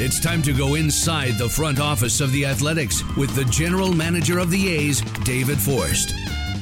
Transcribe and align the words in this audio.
It's 0.00 0.20
time 0.20 0.42
to 0.42 0.52
go 0.52 0.76
inside 0.76 1.38
the 1.38 1.48
front 1.48 1.80
office 1.80 2.20
of 2.20 2.30
the 2.30 2.46
Athletics 2.46 3.02
with 3.16 3.34
the 3.34 3.44
general 3.46 3.92
manager 3.92 4.38
of 4.38 4.48
the 4.48 4.68
A's, 4.68 5.00
David 5.24 5.58
Forst. 5.58 6.12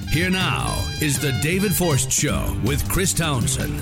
Here 0.08 0.30
now 0.30 0.74
is 1.02 1.18
the 1.18 1.38
David 1.42 1.74
Forst 1.74 2.10
Show 2.10 2.58
with 2.64 2.88
Chris 2.88 3.12
Townsend. 3.12 3.78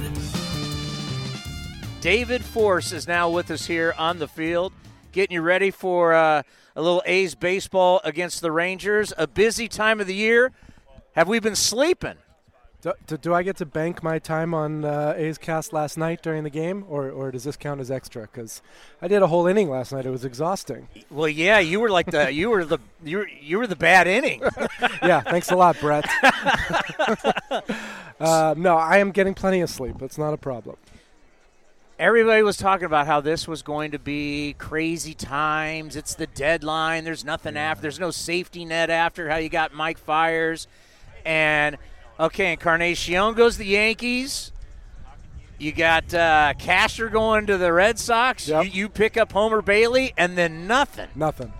David 2.00 2.42
Forst 2.42 2.92
is 2.92 3.06
now 3.06 3.30
with 3.30 3.48
us 3.52 3.64
here 3.64 3.94
on 3.96 4.18
the 4.18 4.26
field, 4.26 4.72
getting 5.12 5.34
you 5.34 5.40
ready 5.40 5.70
for 5.70 6.14
uh, 6.14 6.42
a 6.74 6.82
little 6.82 7.04
A's 7.06 7.36
baseball 7.36 8.00
against 8.02 8.40
the 8.40 8.50
Rangers. 8.50 9.12
A 9.16 9.28
busy 9.28 9.68
time 9.68 10.00
of 10.00 10.08
the 10.08 10.16
year. 10.16 10.50
Have 11.12 11.28
we 11.28 11.38
been 11.38 11.54
sleeping? 11.54 12.16
Do, 12.84 12.92
do, 13.06 13.16
do, 13.16 13.34
I 13.34 13.42
get 13.42 13.56
to 13.56 13.64
bank 13.64 14.02
my 14.02 14.18
time 14.18 14.52
on 14.52 14.84
uh, 14.84 15.14
A's 15.16 15.38
cast 15.38 15.72
last 15.72 15.96
night 15.96 16.20
during 16.20 16.44
the 16.44 16.50
game, 16.50 16.84
or, 16.86 17.08
or 17.08 17.30
does 17.30 17.44
this 17.44 17.56
count 17.56 17.80
as 17.80 17.90
extra? 17.90 18.28
Because 18.30 18.60
I 19.00 19.08
did 19.08 19.22
a 19.22 19.26
whole 19.26 19.46
inning 19.46 19.70
last 19.70 19.90
night. 19.90 20.04
It 20.04 20.10
was 20.10 20.26
exhausting. 20.26 20.86
Well, 21.10 21.30
yeah, 21.30 21.60
you 21.60 21.80
were 21.80 21.88
like 21.88 22.10
the 22.10 22.30
you 22.34 22.50
were 22.50 22.66
the 22.66 22.76
you 23.02 23.18
were, 23.18 23.28
you 23.40 23.56
were 23.56 23.66
the 23.66 23.74
bad 23.74 24.06
inning. 24.06 24.42
yeah, 25.02 25.22
thanks 25.22 25.50
a 25.50 25.56
lot, 25.56 25.80
Brett. 25.80 26.04
uh, 28.20 28.54
no, 28.54 28.76
I 28.76 28.98
am 28.98 29.12
getting 29.12 29.32
plenty 29.32 29.62
of 29.62 29.70
sleep. 29.70 30.02
It's 30.02 30.18
not 30.18 30.34
a 30.34 30.38
problem. 30.38 30.76
Everybody 31.98 32.42
was 32.42 32.58
talking 32.58 32.84
about 32.84 33.06
how 33.06 33.22
this 33.22 33.48
was 33.48 33.62
going 33.62 33.92
to 33.92 33.98
be 33.98 34.56
crazy 34.58 35.14
times. 35.14 35.96
It's 35.96 36.16
the 36.16 36.26
deadline. 36.26 37.04
There's 37.04 37.24
nothing 37.24 37.56
after. 37.56 37.80
There's 37.80 38.00
no 38.00 38.10
safety 38.10 38.66
net 38.66 38.90
after. 38.90 39.30
How 39.30 39.36
you 39.36 39.48
got 39.48 39.72
Mike 39.72 39.96
Fiers, 39.96 40.68
and 41.24 41.78
Okay, 42.18 42.52
Encarnacion 42.52 43.34
goes 43.34 43.54
to 43.54 43.60
the 43.60 43.66
Yankees. 43.66 44.52
You 45.58 45.72
got 45.72 46.12
uh, 46.12 46.54
Cashner 46.58 47.10
going 47.10 47.46
to 47.46 47.58
the 47.58 47.72
Red 47.72 47.98
Sox. 47.98 48.48
Yep. 48.48 48.66
You, 48.66 48.70
you 48.70 48.88
pick 48.88 49.16
up 49.16 49.32
Homer 49.32 49.62
Bailey, 49.62 50.12
and 50.16 50.36
then 50.36 50.66
nothing. 50.66 51.08
Nothing. 51.14 51.52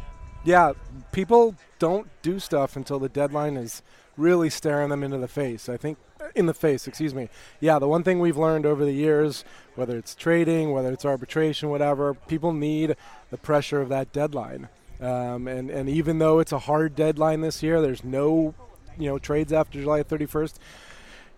Yeah, 0.45 0.73
people 1.13 1.55
don't 1.79 2.09
do 2.23 2.39
stuff 2.39 2.77
until 2.77 2.99
the 2.99 3.09
deadline 3.09 3.57
is 3.57 3.83
really 4.17 4.51
staring 4.51 4.91
them 4.91 5.03
into 5.03 5.19
the 5.19 5.29
face. 5.29 5.69
I 5.69 5.77
think 5.77 5.99
in 6.35 6.47
the 6.47 6.55
face, 6.55 6.87
excuse 6.87 7.15
me. 7.15 7.29
Yeah, 7.61 7.79
the 7.79 7.89
one 7.89 8.03
thing 8.03 8.21
we've 8.21 8.37
learned 8.37 8.67
over 8.67 8.85
the 8.85 8.93
years, 8.93 9.45
whether 9.75 9.97
it's 9.97 10.15
trading, 10.15 10.73
whether 10.73 10.93
it's 10.93 11.05
arbitration, 11.05 11.69
whatever, 11.69 12.15
people 12.15 12.53
need 12.53 12.97
the 13.31 13.39
pressure 13.39 13.81
of 13.81 13.89
that 13.89 14.13
deadline. 14.13 14.69
Um, 15.01 15.49
and 15.49 15.71
and 15.71 15.89
even 15.89 16.19
though 16.19 16.39
it's 16.39 16.53
a 16.53 16.61
hard 16.61 16.95
deadline 16.95 17.41
this 17.41 17.63
year, 17.63 17.81
there's 17.81 18.05
no 18.05 18.55
you 18.99 19.09
know 19.09 19.19
trades 19.19 19.53
after 19.53 19.81
July 19.81 20.03
31st, 20.03 20.55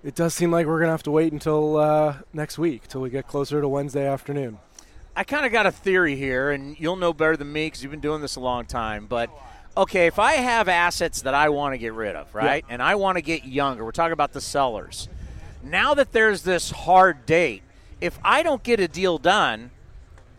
it 0.04 0.14
does 0.14 0.34
seem 0.34 0.50
like 0.50 0.66
we're 0.66 0.78
going 0.78 0.88
to 0.88 0.92
have 0.92 1.02
to 1.04 1.10
wait 1.10 1.32
until 1.32 1.76
uh, 1.76 2.16
next 2.32 2.58
week 2.58 2.86
till 2.88 3.00
we 3.00 3.10
get 3.10 3.26
closer 3.26 3.60
to 3.60 3.68
Wednesday 3.68 4.06
afternoon. 4.06 4.58
I 5.16 5.24
kind 5.24 5.46
of 5.46 5.52
got 5.52 5.66
a 5.66 5.72
theory 5.72 6.14
here, 6.16 6.50
and 6.50 6.78
you'll 6.78 6.96
know 6.96 7.12
better 7.12 7.36
than 7.36 7.52
me 7.52 7.66
because 7.66 7.82
you've 7.82 7.90
been 7.90 8.00
doing 8.00 8.20
this 8.20 8.36
a 8.36 8.40
long 8.40 8.66
time. 8.66 9.06
But 9.06 9.30
okay, 9.76 10.06
if 10.06 10.18
I 10.18 10.34
have 10.34 10.68
assets 10.68 11.22
that 11.22 11.34
I 11.34 11.48
want 11.48 11.72
to 11.74 11.78
get 11.78 11.94
rid 11.94 12.14
of, 12.14 12.34
right, 12.34 12.64
and 12.68 12.82
I 12.82 12.96
want 12.96 13.16
to 13.16 13.22
get 13.22 13.44
younger, 13.44 13.84
we're 13.84 13.92
talking 13.92 14.12
about 14.12 14.32
the 14.32 14.40
sellers. 14.40 15.08
Now 15.62 15.94
that 15.94 16.12
there's 16.12 16.42
this 16.42 16.70
hard 16.70 17.26
date, 17.26 17.62
if 18.00 18.18
I 18.22 18.42
don't 18.42 18.62
get 18.62 18.78
a 18.78 18.86
deal 18.86 19.18
done, 19.18 19.70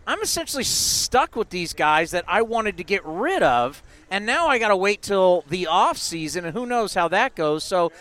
I'm 0.05 0.21
essentially 0.21 0.63
stuck 0.63 1.35
with 1.35 1.49
these 1.49 1.73
guys 1.73 2.11
that 2.11 2.23
I 2.27 2.41
wanted 2.43 2.77
to 2.77 2.83
get 2.83 3.03
rid 3.03 3.43
of 3.43 3.81
and 4.09 4.25
now 4.25 4.47
I 4.47 4.59
got 4.59 4.69
to 4.69 4.77
wait 4.77 5.01
till 5.01 5.43
the 5.49 5.67
off 5.67 5.97
season, 5.97 6.45
and 6.45 6.53
who 6.53 6.65
knows 6.65 6.93
how 6.93 7.07
that 7.09 7.35
goes. 7.35 7.63
So, 7.63 7.91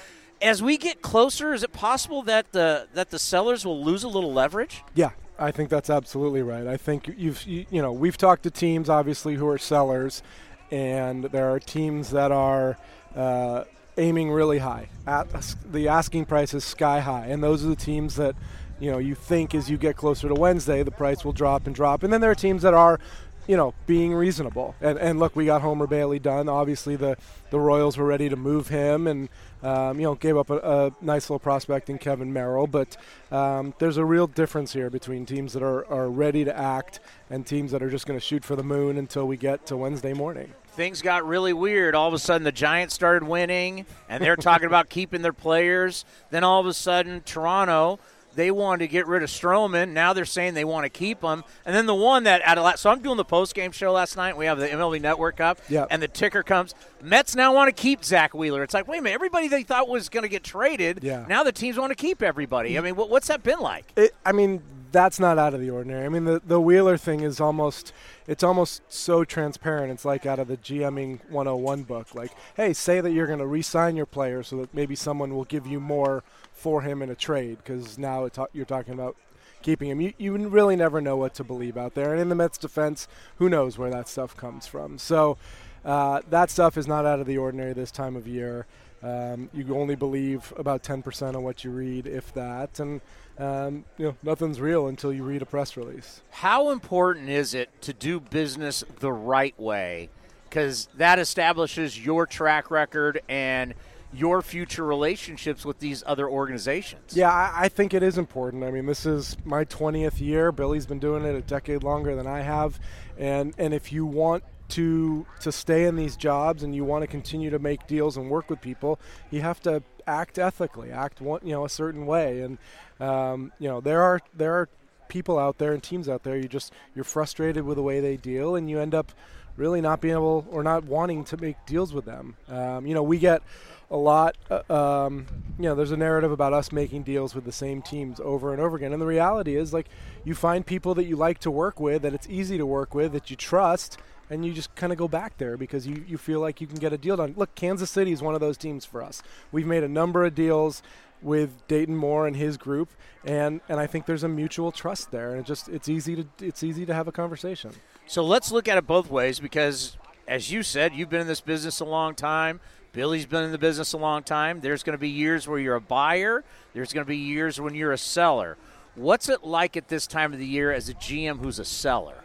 as 0.41 0.63
we 0.63 0.77
get 0.77 1.03
closer, 1.03 1.55
is 1.55 1.63
it 1.63 1.73
possible 1.73 2.23
that 2.23 2.53
the 2.53 2.89
that 2.95 3.11
the 3.11 3.19
sellers 3.19 3.65
will 3.65 3.83
lose 3.83 4.03
a 4.03 4.09
little 4.09 4.33
leverage? 4.33 4.83
Yeah, 4.95 5.11
I 5.39 5.51
think 5.51 5.71
that's 5.71 5.91
absolutely 5.91 6.43
right. 6.43 6.67
I 6.67 6.77
think 6.77 7.09
you've 7.17 7.45
you, 7.45 7.67
you 7.71 7.83
know 7.83 7.93
we've 7.93 8.17
talked 8.17 8.43
to 8.45 8.51
teams 8.51 8.89
obviously 8.89 9.35
who 9.35 9.49
are 9.49 9.59
sellers, 9.59 10.23
and 10.71 11.25
there 11.25 11.51
are 11.51 11.61
teams 11.61 12.11
that 12.11 12.33
are. 12.33 12.79
Uh, 13.15 13.65
aiming 13.99 14.31
really 14.31 14.59
high. 14.59 14.89
At 15.07 15.27
the 15.65 15.89
asking 15.89 16.27
price 16.27 16.55
is 16.55 16.65
sky 16.65 17.01
high, 17.01 17.27
and 17.27 17.43
those 17.43 17.65
are 17.65 17.69
the 17.69 17.77
teams 17.77 18.17
that 18.17 18.35
you 18.79 18.91
know 18.91 18.99
you 18.99 19.15
think 19.15 19.55
as 19.55 19.71
you 19.71 19.79
get 19.79 19.97
closer 19.97 20.29
to 20.29 20.35
Wednesday 20.35 20.83
the 20.83 20.91
price 20.91 21.25
will 21.25 21.33
drop 21.33 21.67
and 21.67 21.75
drop. 21.75 22.03
And 22.03 22.13
then 22.13 22.21
there 22.21 22.31
are 22.31 22.35
teams 22.37 22.63
that 22.63 22.75
are 22.75 23.01
you 23.47 23.57
know, 23.57 23.75
being 23.87 24.15
reasonable. 24.15 24.75
And, 24.81 24.99
and 24.99 25.19
look, 25.19 25.37
we 25.37 25.47
got 25.47 25.63
Homer 25.63 25.87
Bailey 25.87 26.19
done. 26.19 26.49
Obviously, 26.49 26.97
the, 26.97 27.17
the 27.51 27.61
Royals 27.61 27.97
were 27.97 28.05
ready 28.05 28.29
to 28.29 28.37
move 28.37 28.69
him 28.69 29.07
and, 29.07 29.29
um, 29.63 30.01
you 30.01 30.07
know, 30.07 30.15
gave 30.15 30.37
up 30.37 30.51
a, 30.51 30.57
a, 30.57 30.93
nice 31.01 31.31
little 31.31 31.39
prospect 31.39 31.89
in 31.89 31.99
Kevin 31.99 32.33
Merrell. 32.33 32.71
But 32.71 32.97
um, 33.31 33.75
there's 33.79 33.97
a 33.97 34.05
real 34.05 34.27
difference 34.27 34.73
here 34.73 34.91
between 34.91 35.27
teams 35.27 35.53
that 35.53 35.63
are, 35.63 35.87
are 35.87 36.09
ready 36.09 36.45
to 36.45 36.57
act 36.57 37.01
and 37.31 37.47
teams 37.47 37.73
that 37.73 37.83
are 37.83 37.91
just 37.91 38.07
going 38.07 38.19
to 38.19 38.25
shoot 38.25 38.45
for 38.45 38.57
the 38.57 38.65
moon 38.65 38.97
until 38.99 39.27
we 39.27 39.37
get 39.37 39.67
to 39.67 39.77
Wednesday 39.77 40.13
morning. 40.13 40.53
Things 40.69 41.01
got 41.01 41.27
really 41.27 41.55
weird. 41.55 41.95
All 41.95 42.07
of 42.07 42.15
a 42.15 42.19
sudden, 42.19 42.45
the 42.45 42.53
Giants 42.53 42.95
started 42.95 43.27
winning, 43.27 43.87
and 44.09 44.23
they're 44.23 44.37
talking 44.37 44.67
about 44.67 44.91
keeping 44.91 45.23
their 45.23 45.33
players. 45.33 46.05
Then 46.31 46.45
all 46.45 46.61
of 46.61 46.67
a 46.67 46.75
sudden, 46.75 47.23
Toronto– 47.23 47.99
they 48.37 48.51
wanted 48.51 48.85
to 48.85 48.89
get 48.89 49.07
rid 49.07 49.23
of 49.23 49.31
Stroman. 49.31 49.93
Now 49.93 50.13
they're 50.13 50.25
saying 50.25 50.55
they 50.55 50.65
want 50.65 50.85
to 50.85 50.91
keep 50.91 51.23
him. 51.23 51.43
And 51.65 51.75
then 51.75 51.87
the 51.87 51.95
one 51.95 52.25
that 52.25 52.43
out 52.43 52.59
of 52.59 52.79
so 52.79 52.91
I'm 52.91 53.01
doing 53.01 53.17
the 53.17 53.25
post 53.25 53.55
game 53.55 53.73
show 53.73 53.93
last 53.93 54.17
night. 54.17 54.37
We 54.37 54.47
have 54.47 54.59
the 54.59 54.69
MLB 54.69 55.01
Network 55.01 55.41
up, 55.41 55.59
yep. 55.69 55.89
and 55.91 56.03
the 56.03 56.09
ticker 56.09 56.43
comes. 56.43 56.75
Mets 57.03 57.35
now 57.35 57.55
want 57.55 57.75
to 57.75 57.83
keep 57.83 58.05
Zack 58.05 58.35
Wheeler. 58.35 58.63
It's 58.63 58.75
like, 58.75 58.87
wait 58.87 58.99
a 58.99 59.03
minute, 59.03 59.15
everybody 59.15 59.49
they 59.49 59.63
thought 59.63 59.89
was 59.89 60.09
going 60.09 60.23
to 60.23 60.29
get 60.29 60.45
traded. 60.45 61.01
Yeah. 61.03 61.25
Now 61.29 61.43
the 61.43 61.53
teams 61.53 61.79
want 61.79 61.91
to 61.91 61.97
keep 61.97 62.23
everybody. 62.23 62.77
I 62.77 62.81
mm. 62.81 62.85
mean, 62.85 62.97
what, 62.97 63.11
what's 63.11 63.29
that 63.29 63.43
been 63.43 63.61
like? 63.61 63.93
It, 63.97 64.15
I 64.25 64.33
mean, 64.33 64.63
that's 64.97 65.21
not 65.21 65.39
out 65.39 65.53
of 65.53 65.61
the 65.61 65.69
ordinary. 65.69 66.07
I 66.07 66.09
mean, 66.09 66.25
the 66.25 66.41
the 66.45 66.61
Wheeler 66.61 66.97
thing 66.97 67.21
is 67.21 67.41
almost 67.41 67.93
it's 68.27 68.43
almost 68.43 68.81
so 68.89 69.25
transparent. 69.25 69.93
It's 69.93 70.05
like 70.05 70.25
out 70.25 70.39
of 70.39 70.49
the 70.49 70.57
GMing 70.57 71.21
101 71.29 71.83
book. 71.83 72.15
Like, 72.15 72.33
hey, 72.57 72.73
say 72.73 73.03
that 73.03 73.13
you're 73.13 73.27
going 73.27 73.39
to 73.39 73.47
re-sign 73.47 73.97
your 73.97 74.07
player 74.07 74.43
so 74.43 74.57
that 74.57 74.75
maybe 74.75 74.97
someone 74.97 75.35
will 75.35 75.45
give 75.45 75.67
you 75.67 75.81
more 75.81 76.25
for 76.53 76.81
him 76.81 77.03
in 77.03 77.11
a 77.11 77.15
trade 77.15 77.59
because 77.59 77.99
now 77.99 78.29
you're 78.55 78.65
talking 78.65 78.95
about 78.95 79.17
keeping 79.63 79.91
him. 79.91 80.01
You, 80.01 80.15
you 80.17 80.35
really 80.49 80.77
never 80.77 81.01
know 81.01 81.17
what 81.17 81.35
to 81.35 81.45
believe 81.45 81.77
out 81.77 81.95
there. 81.95 82.13
And 82.13 82.21
in 82.21 82.29
the 82.31 82.35
Mets' 82.35 82.57
defense, 82.57 83.07
who 83.37 83.49
knows 83.51 83.77
where 83.77 83.91
that 83.91 84.09
stuff 84.09 84.37
comes 84.37 84.67
from. 84.67 84.97
So 84.99 85.37
uh, 85.85 86.23
that 86.31 86.51
stuff 86.51 86.77
is 86.77 86.87
not 86.87 87.05
out 87.05 87.21
of 87.21 87.27
the 87.27 87.37
ordinary 87.37 87.75
this 87.75 87.91
time 87.91 88.17
of 88.17 88.27
year. 88.27 88.67
Um, 89.03 89.51
you 89.53 89.77
only 89.77 89.95
believe 89.95 90.53
about 90.57 90.83
10% 90.83 91.35
of 91.35 91.43
what 91.43 91.65
you 91.65 91.71
read, 91.71 92.07
if 92.07 92.33
that. 92.35 92.81
And 92.81 93.01
um, 93.39 93.85
you 93.99 94.07
know, 94.07 94.17
nothing's 94.23 94.61
real 94.61 94.87
until 94.87 95.13
you 95.13 95.23
read 95.23 95.43
a 95.43 95.47
press 95.47 95.77
release. 95.77 96.23
How 96.31 96.71
important 96.71 97.29
is 97.29 97.55
it 97.55 97.69
to 97.83 97.93
do 97.93 98.19
business 98.21 98.83
the 99.01 99.13
right 99.13 99.59
way? 99.61 100.09
Because 100.49 100.89
that 100.97 101.19
establishes 101.19 102.05
your 102.05 102.27
track 102.27 102.71
record 102.71 103.21
and– 103.29 103.75
your 104.17 104.43
future 104.43 104.85
relationships 104.85 105.65
with 105.65 105.79
these 105.79 106.03
other 106.07 106.29
organizations. 106.29 107.17
Yeah, 107.17 107.31
I, 107.31 107.53
I, 107.65 107.69
think 107.69 107.93
it 107.93 108.03
is 108.03 108.17
important. 108.19 108.65
I 108.65 108.71
mean, 108.71 108.87
this 108.87 109.05
is 109.05 109.37
my 109.45 109.65
20th 109.65 110.21
year. 110.21 110.53
Billy's 110.53 110.87
been 110.87 110.99
doing 110.99 111.25
it 111.25 111.35
a 111.35 111.43
decade 111.43 111.83
longer 111.83 112.15
than 112.17 112.27
I 112.27 112.41
have, 112.41 112.81
and 113.19 113.55
and 113.59 113.75
if 113.75 113.93
you 113.93 114.07
want 114.07 114.45
to 114.69 115.27
to 115.41 115.53
stay 115.53 115.85
in 115.85 115.97
these 115.97 116.17
jobs 116.17 116.63
and 116.63 116.75
you 116.75 116.85
want 116.85 117.03
to 117.03 117.07
continue 117.07 117.51
to 117.51 117.59
make 117.59 117.87
deals 117.87 118.17
and 118.17 118.31
work 118.31 118.51
with 118.51 118.61
people, 118.61 118.99
you 119.31 119.41
have 119.41 119.61
to 119.61 119.83
act 120.07 120.39
ethically, 120.39 120.91
act 120.91 121.21
one, 121.21 121.41
you 121.45 121.53
know 121.53 121.65
a 121.65 121.69
certain 121.69 122.07
way, 122.07 122.41
and 122.41 122.59
um, 123.01 123.53
you 123.59 123.69
know 123.69 123.81
there 123.81 124.03
are 124.03 124.21
there 124.35 124.55
are 124.55 124.69
people 125.09 125.39
out 125.39 125.59
there 125.59 125.73
and 125.73 125.83
teams 125.83 126.09
out 126.09 126.23
there. 126.23 126.37
You 126.37 126.49
just 126.49 126.73
you're 126.95 127.05
frustrated 127.05 127.65
with 127.65 127.77
the 127.77 127.83
way 127.83 128.01
they 128.01 128.17
deal, 128.17 128.57
and 128.57 128.69
you 128.69 128.81
end 128.81 128.95
up 128.95 129.13
really 129.57 129.81
not 129.81 130.01
being 130.01 130.15
able 130.15 130.47
or 130.51 130.63
not 130.63 130.85
wanting 130.85 131.25
to 131.25 131.37
make 131.39 131.57
deals 131.67 131.93
with 131.93 132.05
them. 132.05 132.37
Um, 132.49 132.87
you 132.87 132.95
know, 132.95 133.03
we 133.03 133.19
get 133.19 133.43
a 133.91 133.97
lot. 133.97 134.37
Uh, 134.51 134.63
um, 134.73 135.27
you 135.59 135.65
know, 135.65 135.75
there's 135.75 135.93
a 135.93 135.97
narrative 135.97 136.33
about 136.33 136.53
us 136.53 136.73
making 136.73 137.03
deals 137.05 137.35
with 137.35 137.45
the 137.45 137.53
same 137.53 137.81
teams 137.83 138.21
over 138.21 138.53
and 138.53 138.61
over 138.61 138.77
again, 138.77 138.93
and 138.93 139.01
the 139.01 139.07
reality 139.07 139.57
is, 139.57 139.73
like, 139.73 139.89
you 140.25 140.35
find 140.35 140.67
people 140.67 140.95
that 140.95 141.05
you 141.05 141.17
like 141.17 141.39
to 141.41 141.51
work 141.51 141.81
with, 141.81 142.03
that 142.03 142.13
it's 142.13 142.29
easy 142.29 142.59
to 142.59 142.67
work 142.67 142.95
with, 142.95 143.13
that 143.13 143.31
you 143.31 143.37
trust, 143.37 143.99
and 144.31 144.45
you 144.45 144.53
just 144.53 144.75
kind 144.75 144.93
of 144.93 144.99
go 144.99 145.09
back 145.09 145.39
there 145.39 145.57
because 145.57 145.87
you, 145.87 146.05
you 146.07 146.19
feel 146.19 146.41
like 146.41 146.61
you 146.61 146.67
can 146.67 146.77
get 146.77 146.93
a 146.93 146.99
deal 146.99 147.17
done. 147.17 147.35
Look, 147.37 147.55
Kansas 147.55 147.91
City 147.91 148.13
is 148.13 148.23
one 148.23 148.35
of 148.35 148.41
those 148.41 148.57
teams 148.57 148.85
for 148.85 149.03
us. 149.03 149.23
We've 149.53 149.67
made 149.67 149.85
a 149.85 149.89
number 149.89 150.25
of 150.25 150.35
deals 150.35 150.83
with 151.23 151.67
Dayton 151.69 151.97
Moore 151.97 152.27
and 152.27 152.37
his 152.37 152.57
group, 152.57 152.91
and 153.25 153.61
and 153.69 153.81
I 153.81 153.87
think 153.87 154.07
there's 154.07 154.23
a 154.23 154.29
mutual 154.29 154.73
trust 154.73 155.11
there, 155.11 155.33
and 155.33 155.41
it 155.41 155.47
just 155.47 155.69
it's 155.69 155.89
easy 155.89 156.17
to 156.17 156.27
it's 156.41 156.63
easy 156.63 156.87
to 156.87 156.95
have 156.95 157.09
a 157.09 157.13
conversation. 157.13 157.73
So 158.07 158.25
let's 158.25 158.53
look 158.53 158.69
at 158.69 158.79
it 158.79 158.87
both 158.87 159.11
ways 159.11 159.41
because 159.41 159.97
as 160.29 160.51
you 160.51 160.63
said, 160.63 160.95
you've 160.95 161.11
been 161.11 161.21
in 161.21 161.27
this 161.27 161.41
business 161.41 161.81
a 161.81 161.85
long 161.85 162.15
time. 162.15 162.61
Billy's 162.93 163.27
been 163.27 163.45
in 163.45 163.53
the 163.53 163.59
business 163.59 163.93
a 163.93 163.99
long 163.99 164.23
time. 164.23 164.61
There's 164.61 164.83
going 164.83 164.95
to 164.95 165.01
be 165.01 165.09
years 165.09 165.47
where 165.47 165.59
you're 165.59 165.75
a 165.75 165.81
buyer. 165.81 166.45
There's 166.73 166.93
going 166.93 167.05
to 167.05 167.09
be 167.09 167.17
years 167.17 167.61
when 167.61 167.75
you're 167.75 167.93
a 167.93 167.99
seller. 167.99 168.57
What's 168.95 169.29
it 169.29 169.45
like 169.45 169.77
at 169.77 169.89
this 169.89 170.07
time 170.07 170.33
of 170.33 170.39
the 170.39 170.47
year 170.47 170.73
as 170.73 170.89
a 170.89 170.95
GM 170.95 171.41
who's 171.41 171.59
a 171.59 171.65
seller? 171.65 172.25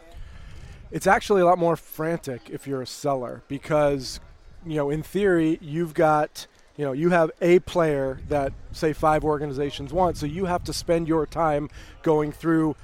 It's 0.92 1.06
actually 1.06 1.40
a 1.40 1.46
lot 1.46 1.58
more 1.58 1.74
frantic 1.74 2.50
if 2.50 2.66
you're 2.66 2.82
a 2.82 2.86
seller 2.86 3.42
because, 3.48 4.20
you 4.66 4.76
know, 4.76 4.90
in 4.90 5.02
theory, 5.02 5.58
you've 5.62 5.94
got, 5.94 6.46
you 6.76 6.84
know, 6.84 6.92
you 6.92 7.08
have 7.10 7.30
a 7.40 7.60
player 7.60 8.20
that, 8.28 8.52
say, 8.72 8.92
five 8.92 9.24
organizations 9.24 9.90
want. 9.90 10.18
So 10.18 10.26
you 10.26 10.44
have 10.44 10.62
to 10.64 10.72
spend 10.74 11.08
your 11.08 11.24
time 11.24 11.70
going 12.02 12.30
through 12.30 12.76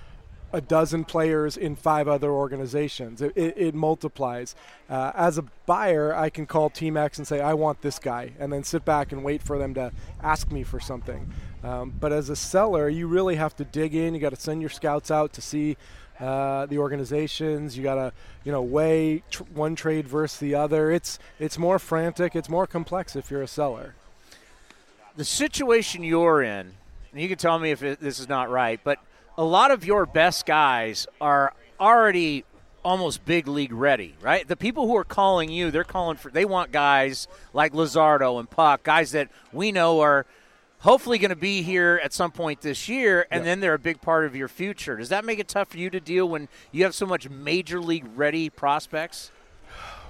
a 0.51 0.63
dozen 0.63 1.05
players 1.05 1.59
in 1.59 1.77
five 1.77 2.09
other 2.09 2.31
organizations. 2.31 3.21
It, 3.21 3.37
it, 3.37 3.55
it 3.59 3.75
multiplies. 3.75 4.55
Uh, 4.89 5.13
as 5.15 5.37
a 5.37 5.43
buyer, 5.67 6.15
I 6.15 6.31
can 6.31 6.47
call 6.47 6.71
Team 6.71 6.97
X 6.97 7.19
and 7.19 7.27
say, 7.27 7.41
I 7.41 7.53
want 7.53 7.83
this 7.83 7.99
guy, 7.99 8.33
and 8.39 8.51
then 8.51 8.65
sit 8.65 8.87
back 8.87 9.13
and 9.13 9.23
wait 9.23 9.43
for 9.43 9.59
them 9.59 9.75
to 9.75 9.93
ask 10.23 10.51
me 10.51 10.63
for 10.63 10.81
something. 10.81 11.31
Um, 11.63 11.93
but 12.01 12.13
as 12.13 12.31
a 12.31 12.37
seller, 12.37 12.89
you 12.89 13.07
really 13.09 13.37
have 13.37 13.55
to 13.57 13.65
dig 13.65 13.95
in. 13.95 14.15
You 14.15 14.21
got 14.21 14.31
to 14.31 14.41
send 14.41 14.63
your 14.63 14.71
scouts 14.71 15.11
out 15.11 15.35
to 15.35 15.43
see 15.43 15.77
uh, 16.21 16.67
the 16.67 16.79
organizations. 16.79 17.77
You 17.77 17.83
got 17.83 17.95
to, 17.95 18.13
you 18.45 18.53
know, 18.53 18.63
weigh 18.63 19.23
tr- 19.31 19.45
one 19.55 19.75
trade 19.75 20.07
versus 20.07 20.39
the 20.39 20.55
other. 20.55 20.91
It's 20.91 21.19
it's 21.39 21.59
more 21.59 21.79
frantic. 21.79 22.35
It's 22.35 22.49
more 22.49 22.67
complex 22.67 23.17
if 23.17 23.31
you're 23.31 23.43
a 23.43 23.49
seller. 23.49 23.95
The 25.17 25.25
situation 25.25 26.03
you're 26.05 26.43
in, 26.43 26.75
and 27.13 27.21
you 27.21 27.29
can 27.29 27.39
tell 27.39 27.59
me 27.59 27.71
if 27.71 27.83
it, 27.83 28.01
this 28.01 28.21
is 28.21 28.29
not 28.29 28.51
right, 28.51 28.81
but 28.83 28.99
a 29.37 29.45
lot 29.45 29.71
of 29.71 29.85
your 29.85 30.07
best 30.07 30.47
guys 30.47 31.07
are 31.21 31.53
already 31.81 32.45
almost 32.85 33.25
big 33.25 33.47
league 33.47 33.73
ready, 33.73 34.15
right? 34.21 34.47
The 34.47 34.57
people 34.57 34.87
who 34.87 34.97
are 34.97 35.05
calling 35.05 35.51
you, 35.51 35.71
they're 35.71 35.85
calling 35.85 36.17
for 36.17 36.31
they 36.31 36.45
want 36.45 36.73
guys 36.73 37.29
like 37.53 37.73
Luzardo 37.73 38.39
and 38.39 38.49
Puk, 38.49 38.83
guys 38.83 39.13
that 39.13 39.29
we 39.53 39.73
know 39.73 40.01
are 40.01 40.27
hopefully 40.81 41.19
going 41.19 41.31
to 41.31 41.37
be 41.37 41.63
here 41.63 42.01
at 42.03 42.13
some 42.13 42.31
point 42.31 42.61
this 42.61 42.89
year, 42.89 43.27
and 43.31 43.45
then 43.45 43.61
they're 43.61 43.75
a 43.75 43.79
big 43.79 44.01
part 44.01 44.25
of 44.25 44.37
your 44.37 44.49
future. 44.49 44.97
Does 44.97 45.09
that 45.09 45.25
make 45.25 45.39
it 45.39 45.49
tough 45.49 45.69
for 45.69 45.79
you 45.79 45.91
to 45.91 46.01
deal 46.01 46.29
when 46.29 46.49
you 46.73 46.85
have 46.85 46.95
so 46.95 47.07
much 47.07 47.29
major 47.29 47.81
league 47.81 48.07
ready 48.15 48.49
prospects? 48.51 49.31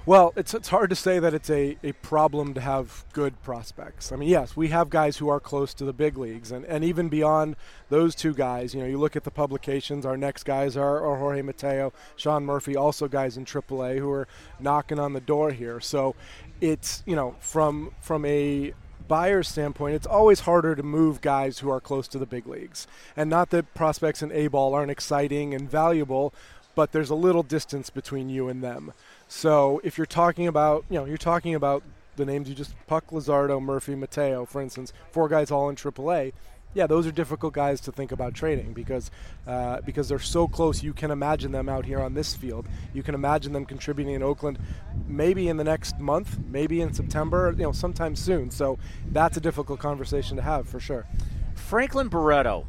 Well, 0.07 0.33
it's, 0.37 0.55
it's 0.55 0.69
hard 0.69 0.89
to 0.89 0.97
say 0.97 1.19
that 1.19 1.35
it's 1.35 1.51
a, 1.51 1.77
a 1.83 1.93
problem 1.93 2.55
to 2.55 2.63
have 2.63 3.05
good 3.13 3.43
prospects. 3.43 4.11
I 4.11 4.17
mean, 4.17 4.31
yes, 4.31 4.57
we 4.57 4.69
have 4.69 4.89
guys 4.89 5.19
who 5.19 5.29
are 5.29 5.39
close 5.39 5.75
to 5.75 5.85
the 5.85 5.93
big 5.93 6.17
leagues, 6.17 6.51
and, 6.51 6.65
and 6.65 6.83
even 6.83 7.11
beyond 7.11 7.57
those 7.91 8.15
two 8.15 8.33
guys, 8.33 8.75
you 8.75 8.81
know, 8.81 8.87
you 8.87 8.97
look 8.97 9.17
at 9.17 9.25
the 9.25 9.31
publications, 9.31 10.07
our 10.07 10.17
next 10.17 10.45
guys 10.45 10.79
are, 10.79 11.05
are 11.05 11.19
Jorge 11.19 11.43
Mateo, 11.43 11.93
Sean 12.17 12.47
Murphy, 12.47 12.75
also 12.75 13.07
guys 13.07 13.37
in 13.37 13.45
AAA 13.45 13.99
who 13.99 14.11
are 14.11 14.27
knocking 14.59 14.99
on 14.99 15.13
the 15.13 15.21
door 15.21 15.51
here. 15.51 15.79
So 15.79 16.15
it's, 16.63 17.03
you 17.05 17.15
know, 17.15 17.37
from 17.41 17.93
from 18.01 18.25
a 18.25 18.73
buyer's 19.09 19.49
standpoint, 19.49 19.95
it's 19.95 20.07
always 20.07 20.41
harder 20.41 20.77
to 20.77 20.83
move 20.83 21.21
guys 21.21 21.59
who 21.59 21.71
are 21.71 21.81
close 21.81 22.07
to 22.09 22.19
the 22.19 22.27
big 22.27 22.47
leagues. 22.47 22.87
And 23.17 23.29
not 23.29 23.51
that 23.51 23.75
prospects 23.75 24.23
in 24.23 24.31
A 24.33 24.49
ball 24.49 24.75
aren't 24.75 24.91
exciting 24.91 25.55
and 25.55 25.69
valuable, 25.69 26.33
but 26.75 26.93
there's 26.93 27.11
a 27.11 27.15
little 27.17 27.43
distance 27.43 27.91
between 27.91 28.29
you 28.29 28.49
and 28.49 28.63
them. 28.63 28.93
So 29.27 29.81
if 29.83 29.99
you're 29.99 30.07
talking 30.07 30.47
about, 30.47 30.85
you 30.89 30.99
know, 30.99 31.07
you're 31.07 31.17
talking 31.17 31.55
about 31.55 31.83
the 32.17 32.25
names 32.25 32.49
you 32.49 32.55
just 32.55 32.75
Puk, 32.87 33.09
Luzardo, 33.11 33.61
Murphy, 33.61 33.95
Mateo, 33.95 34.45
for 34.45 34.61
instance, 34.61 34.93
four 35.11 35.29
guys 35.29 35.51
all 35.51 35.69
in 35.69 35.77
AAA. 35.77 36.33
Yeah, 36.75 36.87
those 36.87 37.07
are 37.07 37.13
difficult 37.13 37.55
guys 37.55 37.81
to 37.83 37.93
think 37.93 38.13
about 38.13 38.35
trading 38.35 38.73
because 38.73 39.11
uh, 39.47 39.81
because 39.81 40.09
they're 40.09 40.19
so 40.19 40.47
close. 40.47 40.83
You 40.83 40.93
can 40.93 41.11
imagine 41.11 41.51
them 41.51 41.69
out 41.69 41.87
here 41.87 42.01
on 42.01 42.15
this 42.15 42.37
field. 42.37 42.67
You 42.93 43.03
can 43.03 43.15
imagine 43.15 43.53
them 43.53 43.65
contributing 43.65 44.15
in 44.15 44.23
Oakland, 44.23 44.59
maybe 45.07 45.49
in 45.49 45.57
the 45.57 45.65
next 45.65 45.99
month, 45.99 46.39
maybe 46.47 46.81
in 46.81 46.93
September, 46.93 47.55
you 47.57 47.65
know, 47.65 47.73
sometime 47.73 48.15
soon. 48.15 48.51
So 48.51 48.79
that's 49.11 49.37
a 49.37 49.41
difficult 49.41 49.81
conversation 49.81 50.37
to 50.37 50.43
have 50.43 50.69
for 50.69 50.79
sure. 50.79 51.07
Franklin 51.55 52.09
Barreto, 52.09 52.67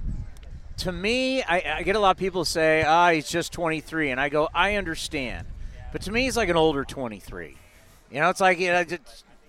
to 0.78 0.92
me, 0.92 1.44
I, 1.44 1.78
I, 1.78 1.84
get 1.84 1.96
a 1.96 2.00
lot 2.00 2.12
of 2.12 2.18
people 2.18 2.46
say, 2.46 2.84
ah, 2.84 3.12
he's 3.12 3.30
just 3.30 3.52
23. 3.54 4.12
And 4.12 4.20
I 4.20 4.30
go, 4.30 4.50
I 4.54 4.76
understand. 4.76 5.48
But 5.92 6.02
to 6.04 6.12
me, 6.12 6.24
he's 6.24 6.38
like 6.38 6.50
an 6.50 6.58
older 6.58 6.84
23. 6.84 7.58
You 8.12 8.20
know, 8.20 8.30
it's 8.30 8.42
like, 8.42 8.60
you 8.60 8.72
know, 8.72 8.80
you 8.80 8.98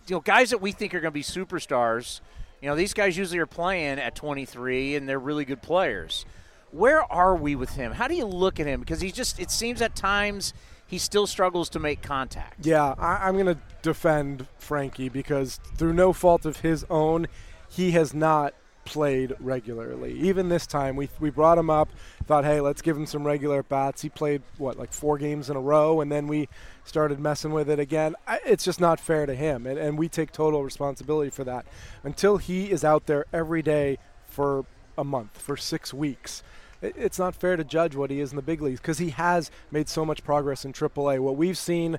know 0.08 0.20
guys 0.20 0.50
that 0.50 0.58
we 0.58 0.72
think 0.72 0.94
are 0.94 1.00
going 1.00 1.12
to 1.12 1.14
be 1.14 1.22
superstars, 1.22 2.20
you 2.60 2.68
know, 2.68 2.76
these 2.76 2.94
guys 2.94 3.16
usually 3.16 3.38
are 3.38 3.46
playing 3.46 3.98
at 3.98 4.14
23 4.14 4.96
and 4.96 5.08
they're 5.08 5.18
really 5.18 5.44
good 5.44 5.62
players. 5.62 6.26
Where 6.72 7.02
are 7.10 7.34
we 7.34 7.56
with 7.56 7.70
him? 7.70 7.92
How 7.92 8.06
do 8.06 8.14
you 8.14 8.26
look 8.26 8.60
at 8.60 8.66
him? 8.66 8.80
Because 8.80 9.00
he 9.00 9.10
just, 9.10 9.40
it 9.40 9.50
seems 9.50 9.82
at 9.82 9.96
times 9.96 10.52
he 10.86 10.98
still 10.98 11.26
struggles 11.26 11.68
to 11.70 11.78
make 11.78 12.02
contact. 12.02 12.66
Yeah, 12.66 12.94
I, 12.98 13.28
I'm 13.28 13.34
going 13.34 13.46
to 13.46 13.58
defend 13.82 14.46
Frankie 14.58 15.08
because 15.08 15.58
through 15.76 15.94
no 15.94 16.12
fault 16.12 16.44
of 16.44 16.60
his 16.60 16.84
own, 16.90 17.26
he 17.68 17.92
has 17.92 18.12
not 18.12 18.54
played 18.84 19.34
regularly. 19.40 20.12
Even 20.20 20.48
this 20.48 20.66
time, 20.66 20.96
we, 20.96 21.08
we 21.20 21.30
brought 21.30 21.58
him 21.58 21.70
up, 21.70 21.90
thought, 22.26 22.44
hey, 22.44 22.60
let's 22.60 22.82
give 22.82 22.96
him 22.96 23.06
some 23.06 23.24
regular 23.24 23.62
bats. 23.62 24.02
He 24.02 24.08
played, 24.08 24.42
what, 24.58 24.78
like 24.78 24.92
four 24.92 25.18
games 25.18 25.50
in 25.50 25.56
a 25.56 25.60
row, 25.60 26.00
and 26.00 26.10
then 26.10 26.26
we 26.26 26.48
started 26.84 27.20
messing 27.20 27.52
with 27.52 27.68
it 27.68 27.78
again. 27.78 28.14
I, 28.26 28.40
it's 28.44 28.64
just 28.64 28.80
not 28.80 28.98
fair 29.00 29.26
to 29.26 29.34
him, 29.34 29.66
and, 29.66 29.78
and 29.78 29.98
we 29.98 30.08
take 30.08 30.32
total 30.32 30.64
responsibility 30.64 31.30
for 31.30 31.44
that. 31.44 31.66
Until 32.02 32.38
he 32.38 32.70
is 32.70 32.84
out 32.84 33.06
there 33.06 33.26
every 33.32 33.62
day 33.62 33.98
for 34.26 34.64
a 34.96 35.04
month, 35.04 35.38
for 35.38 35.56
six 35.56 35.94
weeks, 35.94 36.42
it's 36.82 37.18
not 37.18 37.34
fair 37.34 37.56
to 37.56 37.64
judge 37.64 37.94
what 37.94 38.10
he 38.10 38.20
is 38.20 38.30
in 38.30 38.36
the 38.36 38.42
big 38.42 38.62
leagues 38.62 38.80
because 38.80 38.98
he 38.98 39.10
has 39.10 39.50
made 39.70 39.88
so 39.88 40.04
much 40.04 40.24
progress 40.24 40.64
in 40.64 40.72
AAA. 40.72 41.20
What 41.20 41.36
we've 41.36 41.58
seen 41.58 41.98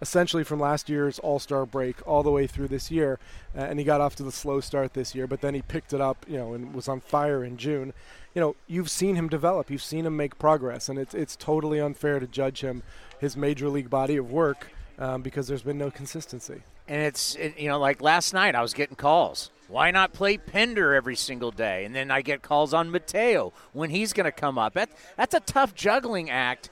essentially 0.00 0.44
from 0.44 0.60
last 0.60 0.88
year's 0.88 1.18
All 1.18 1.38
Star 1.38 1.66
break 1.66 2.06
all 2.06 2.22
the 2.22 2.30
way 2.30 2.46
through 2.46 2.68
this 2.68 2.90
year, 2.90 3.18
uh, 3.56 3.60
and 3.60 3.78
he 3.78 3.84
got 3.84 4.00
off 4.00 4.16
to 4.16 4.22
the 4.22 4.32
slow 4.32 4.60
start 4.60 4.94
this 4.94 5.14
year, 5.14 5.26
but 5.26 5.40
then 5.40 5.54
he 5.54 5.62
picked 5.62 5.92
it 5.92 6.00
up, 6.00 6.24
you 6.28 6.36
know, 6.36 6.54
and 6.54 6.74
was 6.74 6.88
on 6.88 7.00
fire 7.00 7.44
in 7.44 7.56
June. 7.56 7.92
You 8.34 8.40
know, 8.40 8.56
you've 8.66 8.90
seen 8.90 9.16
him 9.16 9.28
develop, 9.28 9.70
you've 9.70 9.82
seen 9.82 10.04
him 10.06 10.16
make 10.16 10.38
progress, 10.38 10.88
and 10.88 10.98
it's 10.98 11.14
it's 11.14 11.36
totally 11.36 11.80
unfair 11.80 12.20
to 12.20 12.26
judge 12.26 12.60
him 12.60 12.82
his 13.18 13.36
major 13.36 13.68
league 13.68 13.88
body 13.90 14.16
of 14.16 14.30
work 14.30 14.68
um, 14.98 15.22
because 15.22 15.48
there's 15.48 15.62
been 15.62 15.78
no 15.78 15.90
consistency. 15.90 16.62
And 16.88 17.02
it's 17.02 17.34
it, 17.36 17.58
you 17.58 17.68
know 17.68 17.78
like 17.78 18.02
last 18.02 18.34
night 18.34 18.54
I 18.54 18.62
was 18.62 18.74
getting 18.74 18.96
calls. 18.96 19.50
Why 19.68 19.90
not 19.90 20.12
play 20.12 20.36
Pinder 20.36 20.94
every 20.94 21.16
single 21.16 21.50
day? 21.50 21.84
And 21.84 21.92
then 21.92 22.10
I 22.12 22.22
get 22.22 22.40
calls 22.40 22.72
on 22.72 22.90
Mateo 22.90 23.52
when 23.72 23.90
he's 23.90 24.12
going 24.12 24.26
to 24.26 24.32
come 24.32 24.58
up. 24.58 24.74
That 24.74 24.90
that's 25.16 25.34
a 25.34 25.40
tough 25.40 25.74
juggling 25.74 26.30
act 26.30 26.70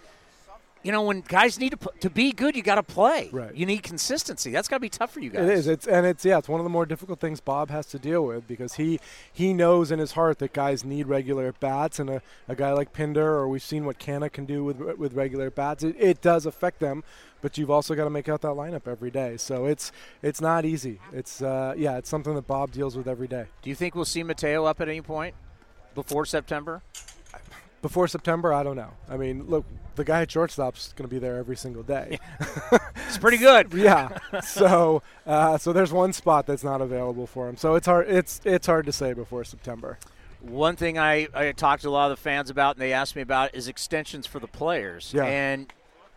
you 0.84 0.92
know, 0.92 1.02
when 1.02 1.22
guys 1.22 1.58
need 1.58 1.70
to 1.70 1.90
to 2.00 2.10
be 2.10 2.30
good, 2.30 2.54
you 2.54 2.62
got 2.62 2.74
to 2.74 2.82
play. 2.82 3.30
Right. 3.32 3.54
You 3.54 3.64
need 3.64 3.82
consistency. 3.82 4.50
That's 4.50 4.68
got 4.68 4.76
to 4.76 4.80
be 4.80 4.90
tough 4.90 5.10
for 5.10 5.20
you 5.20 5.30
guys. 5.30 5.44
It 5.44 5.48
is. 5.48 5.66
It's 5.66 5.86
and 5.86 6.06
it's 6.06 6.24
yeah. 6.26 6.36
It's 6.36 6.48
one 6.48 6.60
of 6.60 6.64
the 6.64 6.70
more 6.70 6.84
difficult 6.84 7.20
things 7.20 7.40
Bob 7.40 7.70
has 7.70 7.86
to 7.86 7.98
deal 7.98 8.24
with 8.26 8.46
because 8.46 8.74
he 8.74 9.00
he 9.32 9.54
knows 9.54 9.90
in 9.90 9.98
his 9.98 10.12
heart 10.12 10.38
that 10.40 10.52
guys 10.52 10.84
need 10.84 11.06
regular 11.06 11.52
bats, 11.52 11.98
and 11.98 12.10
a, 12.10 12.22
a 12.48 12.54
guy 12.54 12.72
like 12.72 12.92
Pinder 12.92 13.34
or 13.34 13.48
we've 13.48 13.62
seen 13.62 13.86
what 13.86 13.98
Canha 13.98 14.30
can 14.30 14.44
do 14.44 14.62
with 14.62 14.78
with 14.78 15.14
regular 15.14 15.50
bats. 15.50 15.82
It, 15.82 15.96
it 15.98 16.20
does 16.20 16.44
affect 16.44 16.80
them, 16.80 17.02
but 17.40 17.56
you've 17.56 17.70
also 17.70 17.94
got 17.94 18.04
to 18.04 18.10
make 18.10 18.28
out 18.28 18.42
that 18.42 18.48
lineup 18.48 18.86
every 18.86 19.10
day. 19.10 19.38
So 19.38 19.64
it's 19.64 19.90
it's 20.22 20.42
not 20.42 20.66
easy. 20.66 21.00
It's 21.14 21.40
uh, 21.40 21.72
yeah. 21.78 21.96
It's 21.96 22.10
something 22.10 22.34
that 22.34 22.46
Bob 22.46 22.72
deals 22.72 22.94
with 22.94 23.08
every 23.08 23.28
day. 23.28 23.46
Do 23.62 23.70
you 23.70 23.76
think 23.76 23.94
we'll 23.94 24.04
see 24.04 24.22
Mateo 24.22 24.66
up 24.66 24.82
at 24.82 24.90
any 24.90 25.00
point 25.00 25.34
before 25.94 26.26
September? 26.26 26.82
Before 27.84 28.08
September, 28.08 28.50
I 28.50 28.62
don't 28.62 28.76
know. 28.76 28.92
I 29.10 29.18
mean, 29.18 29.44
look, 29.46 29.66
the 29.96 30.04
guy 30.04 30.22
at 30.22 30.30
shortstop's 30.30 30.94
going 30.94 31.06
to 31.06 31.14
be 31.14 31.18
there 31.18 31.36
every 31.36 31.54
single 31.54 31.82
day. 31.82 32.18
it's 33.06 33.18
pretty 33.18 33.36
good. 33.36 33.70
yeah. 33.74 34.08
So, 34.42 35.02
uh, 35.26 35.58
so 35.58 35.74
there's 35.74 35.92
one 35.92 36.14
spot 36.14 36.46
that's 36.46 36.64
not 36.64 36.80
available 36.80 37.26
for 37.26 37.46
him. 37.46 37.58
So 37.58 37.74
it's 37.74 37.86
hard. 37.86 38.08
It's 38.08 38.40
it's 38.42 38.66
hard 38.66 38.86
to 38.86 38.92
say 38.92 39.12
before 39.12 39.44
September. 39.44 39.98
One 40.40 40.76
thing 40.76 40.98
I, 40.98 41.28
I 41.34 41.52
talked 41.52 41.82
to 41.82 41.90
a 41.90 41.90
lot 41.90 42.10
of 42.10 42.16
the 42.16 42.22
fans 42.22 42.48
about, 42.48 42.76
and 42.76 42.82
they 42.82 42.94
asked 42.94 43.16
me 43.16 43.20
about, 43.20 43.54
is 43.54 43.68
extensions 43.68 44.26
for 44.26 44.38
the 44.38 44.46
players. 44.46 45.12
Yeah. 45.14 45.26
And 45.26 45.70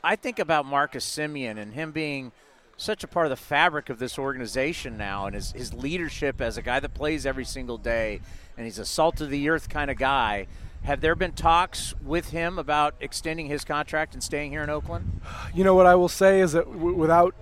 I 0.05 0.15
think 0.15 0.39
about 0.39 0.65
Marcus 0.65 1.05
Semien 1.05 1.57
and 1.57 1.73
him 1.73 1.91
being 1.91 2.31
such 2.77 3.03
a 3.03 3.07
part 3.09 3.25
of 3.25 3.29
the 3.31 3.35
fabric 3.35 3.89
of 3.89 3.99
this 3.99 4.17
organization 4.17 4.97
now, 4.97 5.25
and 5.25 5.35
his 5.35 5.51
his 5.51 5.73
leadership 5.73 6.39
as 6.39 6.55
a 6.55 6.61
guy 6.61 6.79
that 6.79 6.93
plays 6.93 7.25
every 7.25 7.45
single 7.45 7.77
day, 7.77 8.21
and 8.55 8.65
he's 8.65 8.79
a 8.79 8.85
salt 8.85 9.19
of 9.19 9.29
the 9.29 9.49
earth 9.49 9.67
kind 9.67 9.91
of 9.91 9.97
guy. 9.97 10.47
Have 10.83 11.01
there 11.01 11.15
been 11.15 11.33
talks 11.33 11.93
with 12.01 12.29
him 12.29 12.57
about 12.57 12.95
extending 12.99 13.47
his 13.47 13.65
contract 13.65 14.13
and 14.13 14.23
staying 14.23 14.51
here 14.51 14.63
in 14.63 14.69
Oakland? 14.69 15.21
You 15.53 15.63
know 15.63 15.75
what 15.75 15.85
I 15.85 15.95
will 15.95 16.09
say 16.09 16.39
is 16.39 16.53
that 16.53 16.65
w- 16.65 16.95
without 16.95 17.35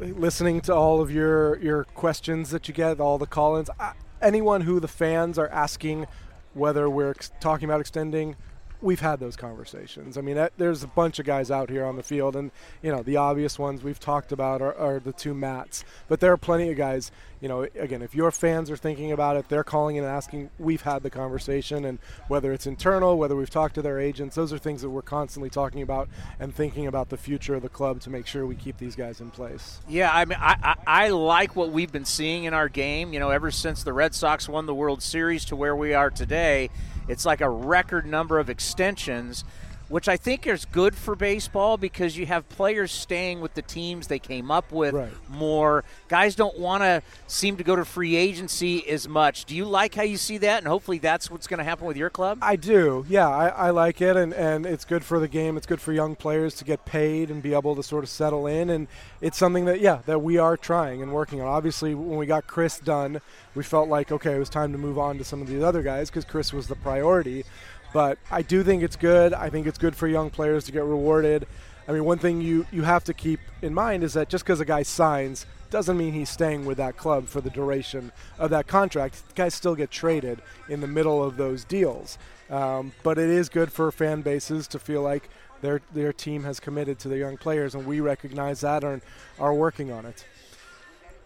listening 0.00 0.60
to 0.62 0.74
all 0.74 1.00
of 1.00 1.10
your 1.10 1.58
your 1.58 1.84
questions 1.84 2.50
that 2.50 2.68
you 2.68 2.74
get, 2.74 3.00
all 3.00 3.18
the 3.18 3.26
call-ins, 3.26 3.70
I, 3.80 3.92
anyone 4.20 4.62
who 4.62 4.78
the 4.78 4.88
fans 4.88 5.38
are 5.38 5.48
asking 5.48 6.06
whether 6.54 6.88
we're 6.88 7.10
ex- 7.10 7.32
talking 7.40 7.68
about 7.68 7.80
extending 7.80 8.36
we've 8.82 9.00
had 9.00 9.20
those 9.20 9.36
conversations. 9.36 10.18
I 10.18 10.20
mean, 10.20 10.34
that, 10.34 10.52
there's 10.58 10.82
a 10.82 10.88
bunch 10.88 11.18
of 11.18 11.24
guys 11.24 11.50
out 11.50 11.70
here 11.70 11.84
on 11.84 11.96
the 11.96 12.02
field, 12.02 12.36
and 12.36 12.50
you 12.82 12.90
know 12.90 13.02
the 13.02 13.16
obvious 13.16 13.58
ones 13.58 13.82
we've 13.82 14.00
talked 14.00 14.32
about 14.32 14.60
are, 14.60 14.74
are, 14.74 14.98
the 14.98 15.12
two 15.12 15.34
Matts, 15.34 15.84
But 16.08 16.20
there 16.20 16.32
are 16.32 16.36
plenty 16.36 16.70
of 16.70 16.76
guys. 16.76 17.10
You 17.42 17.48
know, 17.48 17.62
again, 17.62 18.00
if 18.00 18.14
your 18.14 18.30
fans 18.30 18.70
are 18.70 18.76
thinking 18.76 19.12
about 19.12 19.36
it, 19.36 19.48
they're 19.48 19.64
calling 19.64 19.98
and 19.98 20.06
asking. 20.06 20.48
We've 20.58 20.80
had 20.80 21.02
the 21.02 21.10
conversation, 21.10 21.84
and 21.84 21.98
whether 22.28 22.52
it's 22.52 22.66
internal, 22.66 23.18
whether 23.18 23.36
we've 23.36 23.50
talked 23.50 23.74
to 23.74 23.82
their 23.82 23.98
agents, 23.98 24.36
those 24.36 24.52
are 24.52 24.58
things 24.58 24.80
that 24.82 24.90
we're 24.90 25.02
constantly 25.02 25.50
talking 25.50 25.82
about 25.82 26.08
and 26.40 26.54
thinking 26.54 26.86
about 26.86 27.10
the 27.10 27.18
future 27.18 27.54
of 27.54 27.62
the 27.62 27.68
club 27.68 28.00
to 28.02 28.10
make 28.10 28.26
sure 28.26 28.46
we 28.46 28.54
keep 28.54 28.78
these 28.78 28.96
guys 28.96 29.20
in 29.20 29.30
place. 29.30 29.80
Yeah, 29.88 30.10
I 30.10 30.24
mean, 30.24 30.38
I, 30.40 30.56
I, 30.62 30.76
I 30.86 31.08
like 31.08 31.54
what 31.56 31.70
we've 31.70 31.92
been 31.92 32.04
seeing 32.04 32.44
in 32.44 32.54
our 32.54 32.68
game. 32.68 33.12
You 33.12 33.20
know, 33.20 33.30
ever 33.30 33.50
since 33.50 33.82
the 33.82 33.92
Red 33.92 34.14
Sox 34.14 34.48
won 34.48 34.66
the 34.66 34.74
World 34.74 35.02
Series 35.02 35.44
to 35.46 35.56
where 35.56 35.76
we 35.76 35.92
are 35.92 36.10
today 36.10 36.70
it's 37.08 37.26
like 37.26 37.40
a 37.40 37.48
record 37.48 38.06
number 38.06 38.38
of 38.38 38.48
extensions, 38.48 39.44
which 39.92 40.08
I 40.08 40.16
think 40.16 40.46
is 40.46 40.64
good 40.64 40.94
for 40.94 41.14
baseball 41.14 41.76
because 41.76 42.16
you 42.16 42.24
have 42.24 42.48
players 42.48 42.90
staying 42.90 43.42
with 43.42 43.52
the 43.52 43.60
teams 43.60 44.06
they 44.06 44.18
came 44.18 44.50
up 44.50 44.72
with 44.72 44.94
right. 44.94 45.12
more. 45.28 45.84
Guys 46.08 46.34
don't 46.34 46.58
want 46.58 46.82
to 46.82 47.02
seem 47.26 47.58
to 47.58 47.62
go 47.62 47.76
to 47.76 47.84
free 47.84 48.16
agency 48.16 48.88
as 48.88 49.06
much. 49.06 49.44
Do 49.44 49.54
you 49.54 49.66
like 49.66 49.94
how 49.94 50.02
you 50.02 50.16
see 50.16 50.38
that? 50.38 50.60
And 50.60 50.66
hopefully 50.66 50.96
that's 50.96 51.30
what's 51.30 51.46
going 51.46 51.58
to 51.58 51.64
happen 51.64 51.86
with 51.86 51.98
your 51.98 52.08
club? 52.08 52.38
I 52.40 52.56
do. 52.56 53.04
Yeah, 53.06 53.28
I, 53.28 53.48
I 53.48 53.70
like 53.70 54.00
it. 54.00 54.16
And, 54.16 54.32
and 54.32 54.64
it's 54.64 54.86
good 54.86 55.04
for 55.04 55.20
the 55.20 55.28
game. 55.28 55.58
It's 55.58 55.66
good 55.66 55.80
for 55.80 55.92
young 55.92 56.16
players 56.16 56.54
to 56.54 56.64
get 56.64 56.86
paid 56.86 57.30
and 57.30 57.42
be 57.42 57.52
able 57.52 57.76
to 57.76 57.82
sort 57.82 58.02
of 58.02 58.08
settle 58.08 58.46
in. 58.46 58.70
And 58.70 58.88
it's 59.20 59.36
something 59.36 59.66
that, 59.66 59.80
yeah, 59.80 59.98
that 60.06 60.20
we 60.22 60.38
are 60.38 60.56
trying 60.56 61.02
and 61.02 61.12
working 61.12 61.42
on. 61.42 61.48
Obviously, 61.48 61.94
when 61.94 62.16
we 62.16 62.24
got 62.24 62.46
Khris 62.46 62.80
done, 62.80 63.20
we 63.54 63.62
felt 63.62 63.90
like, 63.90 64.10
okay, 64.10 64.36
it 64.36 64.38
was 64.38 64.48
time 64.48 64.72
to 64.72 64.78
move 64.78 64.98
on 64.98 65.18
to 65.18 65.24
some 65.24 65.42
of 65.42 65.48
these 65.48 65.62
other 65.62 65.82
guys 65.82 66.08
because 66.08 66.24
Khris 66.24 66.50
was 66.50 66.66
the 66.66 66.76
priority. 66.76 67.44
But 67.92 68.18
I 68.30 68.42
do 68.42 68.62
think 68.62 68.82
it's 68.82 68.96
good. 68.96 69.34
I 69.34 69.50
think 69.50 69.66
it's 69.66 69.78
good 69.78 69.94
for 69.94 70.08
young 70.08 70.30
players 70.30 70.64
to 70.64 70.72
get 70.72 70.84
rewarded. 70.84 71.46
I 71.86 71.92
mean, 71.92 72.04
one 72.04 72.18
thing 72.18 72.40
you, 72.40 72.66
you 72.70 72.82
have 72.82 73.04
to 73.04 73.14
keep 73.14 73.40
in 73.60 73.74
mind 73.74 74.04
is 74.04 74.14
that 74.14 74.28
just 74.28 74.44
because 74.44 74.60
a 74.60 74.64
guy 74.64 74.82
signs 74.82 75.46
doesn't 75.70 75.96
mean 75.96 76.12
he's 76.12 76.30
staying 76.30 76.64
with 76.64 76.78
that 76.78 76.96
club 76.96 77.26
for 77.26 77.40
the 77.40 77.50
duration 77.50 78.12
of 78.38 78.50
that 78.50 78.66
contract. 78.66 79.22
Guys 79.34 79.54
still 79.54 79.74
get 79.74 79.90
traded 79.90 80.40
in 80.68 80.80
the 80.80 80.86
middle 80.86 81.22
of 81.22 81.36
those 81.36 81.64
deals. 81.64 82.18
Um, 82.50 82.92
but 83.02 83.18
it 83.18 83.30
is 83.30 83.48
good 83.48 83.72
for 83.72 83.90
fan 83.90 84.22
bases 84.22 84.68
to 84.68 84.78
feel 84.78 85.02
like 85.02 85.28
their 85.62 85.80
their 85.94 86.12
team 86.12 86.42
has 86.44 86.60
committed 86.60 86.98
to 87.00 87.08
the 87.08 87.16
young 87.16 87.36
players, 87.36 87.74
and 87.74 87.86
we 87.86 88.00
recognize 88.00 88.60
that 88.60 88.84
and 88.84 89.00
are 89.38 89.54
working 89.54 89.90
on 89.90 90.04
it. 90.04 90.26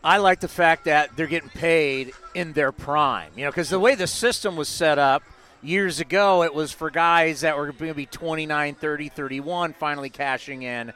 I 0.04 0.18
like 0.18 0.40
the 0.40 0.48
fact 0.48 0.84
that 0.84 1.16
they're 1.16 1.26
getting 1.26 1.48
paid 1.48 2.12
in 2.34 2.52
their 2.52 2.70
prime. 2.70 3.32
You 3.34 3.46
know, 3.46 3.50
because 3.50 3.70
the 3.70 3.80
way 3.80 3.94
the 3.96 4.06
system 4.06 4.56
was 4.56 4.68
set 4.68 4.98
up– 4.98 5.22
years 5.62 6.00
ago, 6.00 6.42
it 6.42 6.54
was 6.54 6.72
for 6.72 6.90
guys 6.90 7.40
that 7.40 7.56
were 7.56 7.72
going 7.72 7.90
to 7.90 7.94
be 7.94 8.06
29, 8.06 8.74
30, 8.74 9.08
31, 9.08 9.72
finally 9.74 10.10
cashing 10.10 10.62
in. 10.62 10.92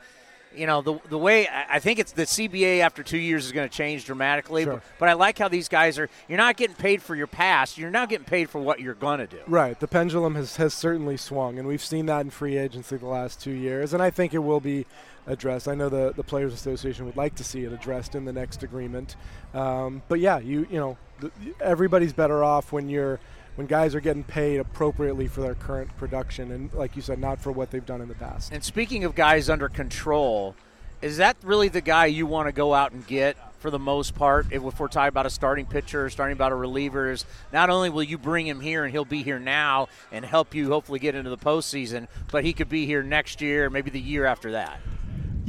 You 0.55 0.67
know, 0.67 0.83
the, 0.83 0.99
the 1.09 1.19
way 1.19 1.47
I 1.49 1.79
think 1.79 2.01
it's 2.01 2.11
the 2.11 2.25
CBA 2.25 2.81
after 2.81 3.05
two 3.05 3.19
years 3.19 3.47
is 3.47 3.53
going 3.53 3.69
to 3.69 3.75
change 3.75 4.05
dramatically. 4.05 4.65
Sure. 4.65 4.75
But, 4.75 4.83
but 4.99 5.09
I 5.09 5.13
like 5.13 5.39
how 5.39 5.47
these 5.47 5.69
guys 5.69 5.97
are, 5.97 6.09
you're 6.29 6.39
not 6.39 6.57
getting 6.57 6.75
paid 6.75 7.03
for 7.03 7.15
your 7.15 7.29
past, 7.29 7.79
you're 7.79 7.91
now 7.91 8.05
getting 8.05 8.25
paid 8.25 8.51
for 8.51 8.61
what 8.61 8.81
you're 8.81 8.95
going 8.95 9.21
to 9.21 9.29
do. 9.29 9.39
Right. 9.47 9.79
The 9.79 9.87
pendulum 9.87 10.35
has, 10.35 10.57
has 10.57 10.75
certainly 10.75 11.17
swung, 11.17 11.59
and 11.59 11.69
we've 11.69 11.85
seen 11.85 12.07
that 12.07 12.23
in 12.23 12.31
free 12.31 12.59
agency 12.59 12.97
the 12.97 13.07
last 13.07 13.41
two 13.41 13.53
years, 13.53 13.95
and 13.95 14.03
I 14.03 14.11
think 14.11 14.35
it 14.35 14.39
will 14.39 14.61
be 14.61 14.87
addressed. 15.29 15.69
I 15.69 15.77
know 15.77 15.89
the, 15.89 16.13
the 16.17 16.25
Players 16.25 16.53
Association 16.53 17.07
would 17.07 17.17
like 17.17 17.37
to 17.37 17.45
see 17.45 17.65
it 17.65 17.73
addressed 17.73 18.17
in 18.17 18.25
the 18.25 18.33
next 18.33 18.65
agreement. 18.65 19.15
Um, 19.55 20.03
but 20.09 20.19
yeah, 20.19 20.41
you, 20.41 20.67
you 20.71 20.79
know, 20.79 20.99
the, 21.21 21.31
everybody's 21.61 22.13
better 22.13 22.43
off 22.43 22.73
when 22.73 22.89
you're 22.89 23.21
when 23.57 23.67
guys 23.67 23.95
are 23.95 24.01
getting 24.01 24.25
paid 24.25 24.59
appropriately 24.59 25.27
for 25.27 25.41
their 25.41 25.55
current 25.55 25.95
production 25.97 26.53
and 26.53 26.73
like 26.75 26.97
you 26.97 27.03
said 27.03 27.19
not 27.19 27.41
for 27.41 27.53
what 27.53 27.71
they've 27.71 27.87
done 27.87 28.01
in 28.01 28.09
the 28.09 28.15
past. 28.15 28.53
And 28.53 28.63
speaking 28.65 29.05
of 29.05 29.15
guys 29.15 29.51
under 29.51 29.69
control 29.69 30.55
is 31.03 31.17
that 31.17 31.37
really 31.43 31.69
the 31.69 31.81
guy 31.81 32.07
you 32.07 32.27
want 32.27 32.47
to 32.49 32.53
go 32.53 32.75
out 32.75 32.93
and 32.93 33.07
get 33.07 33.37
for 33.59 33.71
the 33.71 33.79
most 33.79 34.15
part 34.15 34.47
if 34.51 34.63
we're 34.63 34.89
talking 34.89 35.09
about 35.09 35.27
a 35.27 35.31
starting 35.31 35.67
pitcher 35.67 36.09
starting 36.09 36.33
about 36.33 36.53
a 36.53 36.55
reliever 36.55 37.11
is 37.11 37.25
not 37.53 37.69
only 37.69 37.91
will 37.91 38.03
you 38.03 38.17
bring 38.17 38.47
him 38.47 38.61
here 38.61 38.85
and 38.85 38.93
he'll 38.93 39.05
be 39.05 39.23
here 39.23 39.39
now 39.39 39.87
and 40.11 40.25
help 40.25 40.55
you 40.55 40.69
hopefully 40.69 40.99
get 40.99 41.15
into 41.15 41.29
the 41.29 41.39
postseason 41.39 42.07
but 42.31 42.45
he 42.45 42.53
could 42.53 42.69
be 42.69 42.87
here 42.87 43.03
next 43.03 43.41
year 43.41 43.69
maybe 43.69 43.91
the 43.91 44.01
year 44.01 44.25
after 44.25 44.53
that 44.53 44.81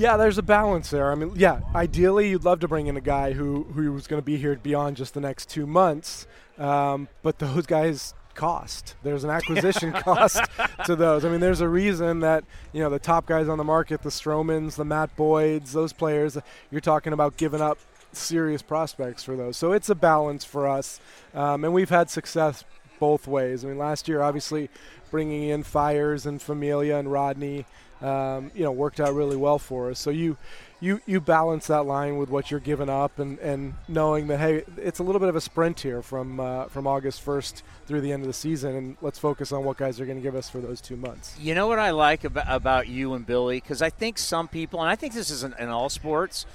yeah, 0.02 0.18
there's 0.18 0.40
a 0.40 0.44
balance 0.44 0.90
there. 0.90 1.12
I 1.12 1.16
mean, 1.16 1.34
yeah, 1.36 1.62
ideally 1.76 2.30
you'd 2.30 2.44
love 2.44 2.60
to 2.62 2.68
bring 2.68 2.88
in 2.88 2.98
a 2.98 3.02
guy 3.02 3.34
who 3.34 3.64
who 3.76 3.92
was 3.94 4.08
going 4.08 4.20
to 4.20 4.26
be 4.26 4.38
here 4.38 4.56
beyond 4.56 4.98
just 4.98 5.14
the 5.14 5.22
next 5.22 5.48
two 5.50 5.68
months. 5.68 6.28
Um, 6.58 7.08
but 7.22 7.38
those 7.40 7.66
guys 7.68 8.16
cost. 8.34 8.96
There's 9.04 9.24
an 9.24 9.30
acquisition 9.30 9.92
cost 9.94 10.42
to 10.86 10.96
those. 10.96 11.24
I 11.24 11.30
mean, 11.30 11.40
there's 11.40 11.62
a 11.62 11.70
reason 11.70 12.22
that 12.22 12.44
you 12.74 12.82
know 12.82 12.90
the 12.90 13.00
top 13.00 13.28
guys 13.28 13.48
on 13.48 13.60
the 13.60 13.64
market, 13.64 14.02
the 14.02 14.10
Stromans, 14.10 14.76
the 14.76 14.86
Matt 14.86 15.16
Boyds, 15.16 15.72
those 15.72 15.94
players. 15.94 16.36
You're 16.72 16.82
talking 16.82 17.14
about 17.14 17.38
giving 17.38 17.62
up 17.62 17.78
serious 18.12 18.62
prospects 18.64 19.24
for 19.24 19.36
those. 19.36 19.56
So 19.56 19.72
it's 19.72 19.90
a 19.90 19.96
balance 19.96 20.44
for 20.44 20.68
us, 20.68 21.00
um, 21.36 21.64
and 21.64 21.74
we've 21.74 21.90
had 21.90 22.10
success 22.10 22.64
both 23.02 23.28
ways. 23.28 23.66
I 23.66 23.68
mean, 23.68 23.80
last 23.80 24.08
year 24.08 24.22
obviously 24.22 24.70
bringing 25.10 25.50
in 25.50 25.64
Fiers 25.64 26.28
and 26.28 26.40
Familia 26.40 26.98
and 26.98 27.12
Rodney, 27.12 27.66
um, 28.00 28.52
you 28.54 28.64
know, 28.64 28.72
worked 28.72 29.00
out 29.00 29.14
really 29.16 29.36
well 29.36 29.58
for 29.58 29.90
us. 29.90 30.00
So 30.00 30.12
you 30.12 30.38
you 30.80 31.02
you 31.08 31.20
balance 31.20 31.68
that 31.68 31.86
line 31.86 32.18
with 32.18 32.30
what 32.30 32.52
you're 32.52 32.60
giving 32.60 32.90
up 32.90 33.20
and, 33.20 33.40
and 33.40 33.74
knowing 33.88 34.28
that 34.28 34.40
hey 34.40 34.64
it's 34.78 35.00
a 35.00 35.04
little 35.04 35.20
bit 35.20 35.30
of 35.30 35.36
a 35.36 35.42
sprint 35.42 35.80
here 35.80 36.02
from 36.02 36.40
uh, 36.40 36.66
from 36.66 36.88
August 36.88 37.26
1st 37.26 37.64
through 37.88 38.02
the 38.02 38.12
end 38.12 38.24
of 38.24 38.28
the 38.28 38.34
season 38.34 38.76
and 38.76 38.98
let's 39.02 39.20
focus 39.20 39.52
on 39.52 39.64
what 39.64 39.78
guys 39.78 40.00
are 40.00 40.06
going 40.06 40.18
to 40.18 40.24
give 40.24 40.36
us 40.36 40.50
for 40.50 40.60
those 40.60 40.80
two 40.80 40.96
months. 40.96 41.36
You 41.40 41.56
know 41.56 41.68
what 41.68 41.80
I 41.80 41.92
like 41.92 42.24
about, 42.24 42.46
about 42.48 42.88
you 42.88 43.14
and 43.14 43.26
Billy 43.26 43.60
because 43.60 43.82
I 43.82 43.90
think 43.90 44.18
some 44.18 44.48
people 44.48 44.80
and 44.82 44.90
I 44.90 44.96
think 44.96 45.14
this 45.14 45.30
is 45.30 45.44
in, 45.44 45.54
in 45.60 45.70
all 45.70 45.90
sports 45.90 46.46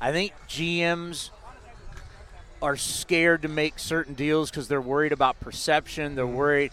I 0.00 0.12
think 0.12 0.32
GMs 0.48 1.30
are 2.64 2.76
scared 2.76 3.42
to 3.42 3.48
make 3.48 3.78
certain 3.78 4.14
deals 4.14 4.50
because 4.50 4.66
they're 4.66 4.80
worried 4.80 5.12
about 5.12 5.38
perception 5.38 6.14
they're 6.14 6.24
mm-hmm. 6.24 6.34
worried 6.34 6.70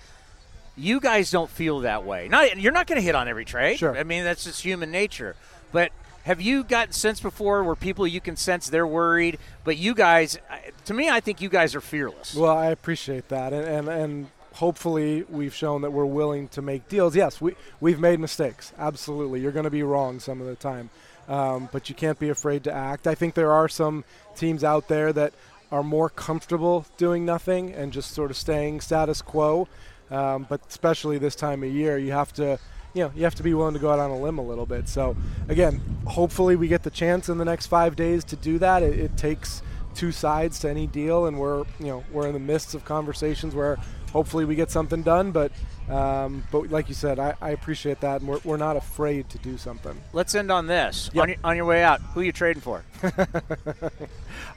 you 0.77 0.99
guys 0.99 1.31
don't 1.31 1.49
feel 1.49 1.81
that 1.81 2.05
way. 2.05 2.27
Not, 2.27 2.57
you're 2.57 2.71
not 2.71 2.87
going 2.87 2.97
to 2.97 3.03
hit 3.03 3.15
on 3.15 3.27
every 3.27 3.45
trade. 3.45 3.77
Sure. 3.77 3.95
I 3.95 4.03
mean, 4.03 4.23
that's 4.23 4.43
just 4.43 4.63
human 4.63 4.91
nature. 4.91 5.35
But 5.71 5.91
have 6.23 6.41
you 6.41 6.63
gotten 6.63 6.93
sense 6.93 7.19
before 7.19 7.63
where 7.63 7.75
people 7.75 8.07
you 8.07 8.21
can 8.21 8.35
sense 8.35 8.69
they're 8.69 8.87
worried, 8.87 9.37
but 9.63 9.77
you 9.77 9.93
guys, 9.93 10.37
to 10.85 10.93
me, 10.93 11.09
I 11.09 11.19
think 11.19 11.41
you 11.41 11.49
guys 11.49 11.75
are 11.75 11.81
fearless. 11.81 12.35
Well, 12.35 12.55
I 12.55 12.67
appreciate 12.67 13.29
that, 13.29 13.53
and 13.53 13.65
and, 13.65 13.89
and 13.89 14.27
hopefully 14.53 15.23
we've 15.29 15.53
shown 15.55 15.81
that 15.81 15.91
we're 15.91 16.05
willing 16.05 16.47
to 16.49 16.61
make 16.61 16.87
deals. 16.89 17.15
Yes, 17.15 17.41
we 17.41 17.55
we've 17.79 17.99
made 17.99 18.19
mistakes. 18.19 18.73
Absolutely, 18.77 19.41
you're 19.41 19.51
going 19.51 19.63
to 19.63 19.71
be 19.71 19.83
wrong 19.83 20.19
some 20.19 20.41
of 20.41 20.47
the 20.47 20.55
time, 20.55 20.89
um, 21.27 21.69
but 21.71 21.89
you 21.89 21.95
can't 21.95 22.19
be 22.19 22.29
afraid 22.29 22.63
to 22.65 22.71
act. 22.71 23.07
I 23.07 23.15
think 23.15 23.33
there 23.33 23.51
are 23.51 23.67
some 23.67 24.03
teams 24.35 24.63
out 24.63 24.87
there 24.89 25.11
that 25.13 25.33
are 25.71 25.83
more 25.83 26.09
comfortable 26.09 26.85
doing 26.97 27.25
nothing 27.25 27.71
and 27.73 27.93
just 27.93 28.11
sort 28.11 28.31
of 28.31 28.37
staying 28.37 28.81
status 28.81 29.21
quo. 29.21 29.67
Um, 30.09 30.45
but 30.49 30.61
especially 30.67 31.17
this 31.17 31.35
time 31.35 31.63
of 31.63 31.71
year, 31.71 31.97
you 31.97 32.11
have 32.11 32.33
to 32.33 32.59
you 32.93 33.03
know 33.03 33.11
you 33.15 33.23
have 33.23 33.35
to 33.35 33.43
be 33.43 33.53
willing 33.53 33.73
to 33.73 33.79
go 33.79 33.91
out 33.91 33.99
on 33.99 34.11
a 34.11 34.17
limb 34.17 34.37
a 34.37 34.43
little 34.43 34.65
bit. 34.65 34.89
So 34.89 35.15
again, 35.47 35.81
hopefully 36.05 36.55
we 36.55 36.67
get 36.67 36.83
the 36.83 36.89
chance 36.89 37.29
in 37.29 37.37
the 37.37 37.45
next 37.45 37.67
five 37.67 37.95
days 37.95 38.23
to 38.25 38.35
do 38.35 38.59
that. 38.59 38.83
It, 38.83 38.99
it 38.99 39.17
takes 39.17 39.61
two 39.95 40.11
sides 40.11 40.59
to 40.59 40.69
any 40.69 40.87
deal, 40.87 41.25
and 41.25 41.39
we're 41.39 41.59
you 41.79 41.87
know 41.87 42.03
we're 42.11 42.27
in 42.27 42.33
the 42.33 42.39
midst 42.39 42.75
of 42.75 42.83
conversations 42.83 43.55
where 43.55 43.77
hopefully 44.11 44.43
we 44.43 44.55
get 44.55 44.69
something 44.69 45.03
done. 45.03 45.31
But 45.31 45.51
um, 45.89 46.43
but 46.51 46.69
like 46.69 46.87
you 46.87 46.95
said, 46.95 47.19
I, 47.19 47.33
I 47.41 47.49
appreciate 47.49 47.99
that, 48.01 48.21
and 48.21 48.29
we're, 48.29 48.39
we're 48.43 48.57
not 48.57 48.77
afraid 48.77 49.29
to 49.29 49.37
do 49.39 49.57
something. 49.57 49.99
Let's 50.13 50.35
end 50.35 50.51
on 50.51 50.67
this. 50.67 51.09
Yep. 51.13 51.21
On, 51.21 51.29
your, 51.29 51.37
on 51.43 51.55
your 51.57 51.65
way 51.65 51.83
out, 51.83 52.01
who 52.01 52.21
are 52.21 52.23
you 52.23 52.31
trading 52.31 52.61
for? 52.61 52.83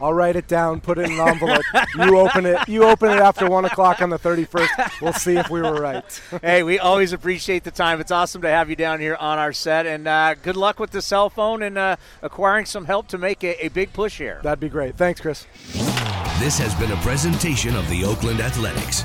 I'll 0.01 0.13
write 0.13 0.37
it 0.37 0.47
down, 0.47 0.81
put 0.81 0.99
it 0.99 1.07
in 1.07 1.13
an 1.13 1.29
envelope. 1.29 1.63
you 1.97 2.19
open 2.19 2.47
it. 2.47 2.69
You 2.69 2.85
open 2.85 3.11
it 3.11 3.21
after 3.21 3.49
one 3.49 3.65
o'clock 3.65 4.03
on 4.03 4.11
the 4.11 4.19
thirty 4.19 4.45
first. 4.45 4.73
We'll 5.01 5.13
see 5.13 5.37
if 5.37 5.51
we 5.51 5.63
were 5.63 5.81
right. 5.81 6.05
hey, 6.43 6.63
we 6.63 6.79
always 6.79 7.13
appreciate 7.13 7.65
the 7.65 7.71
time. 7.71 8.01
It's 8.01 8.11
awesome 8.11 8.43
to 8.43 8.49
have 8.49 8.71
you 8.71 8.77
down 8.77 9.01
here 9.01 9.17
on 9.17 9.39
our 9.39 9.53
set, 9.53 9.87
and 9.87 10.07
uh, 10.07 10.35
good 10.43 10.57
luck 10.57 10.79
with 10.79 10.91
the 10.91 11.03
cell 11.03 11.31
phone 11.31 11.63
and 11.63 11.79
uh, 11.79 11.97
acquiring 12.23 12.67
some 12.67 12.85
help 12.85 13.09
to 13.09 13.19
make 13.19 13.43
a, 13.43 13.65
a 13.65 13.69
big 13.69 13.93
push 13.93 14.19
here. 14.19 14.41
That'd 14.43 14.61
be 14.61 14.69
great. 14.69 14.97
Thanks, 14.97 15.21
Chris. 15.21 15.47
This 16.39 16.59
has 16.59 16.75
been 16.75 16.93
a 16.93 16.97
presentation 16.97 17.75
of 17.77 17.89
the 17.89 18.05
Oakland 18.05 18.41
Athletics. 18.41 19.05